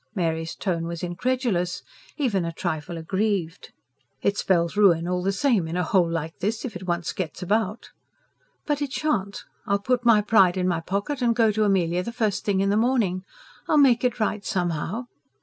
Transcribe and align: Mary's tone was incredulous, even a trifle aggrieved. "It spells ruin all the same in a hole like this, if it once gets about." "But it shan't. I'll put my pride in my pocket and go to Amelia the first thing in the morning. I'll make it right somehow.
Mary's 0.15 0.55
tone 0.55 0.85
was 0.87 1.03
incredulous, 1.03 1.83
even 2.17 2.43
a 2.43 2.51
trifle 2.51 2.97
aggrieved. 2.97 3.71
"It 4.23 4.35
spells 4.35 4.75
ruin 4.75 5.07
all 5.07 5.21
the 5.21 5.31
same 5.31 5.67
in 5.67 5.77
a 5.77 5.83
hole 5.83 6.09
like 6.09 6.39
this, 6.39 6.65
if 6.65 6.75
it 6.75 6.87
once 6.87 7.13
gets 7.13 7.43
about." 7.43 7.91
"But 8.65 8.81
it 8.81 8.91
shan't. 8.91 9.43
I'll 9.67 9.77
put 9.77 10.03
my 10.03 10.21
pride 10.21 10.57
in 10.57 10.67
my 10.67 10.79
pocket 10.79 11.21
and 11.21 11.35
go 11.35 11.51
to 11.51 11.65
Amelia 11.65 12.01
the 12.01 12.11
first 12.11 12.43
thing 12.45 12.61
in 12.61 12.71
the 12.71 12.77
morning. 12.77 13.25
I'll 13.67 13.77
make 13.77 14.03
it 14.03 14.19
right 14.19 14.43
somehow. 14.43 15.05